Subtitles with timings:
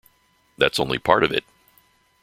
[0.57, 1.43] That's only part of it!